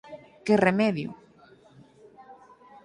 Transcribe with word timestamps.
Que 0.45 0.53
remedio! 0.67 1.09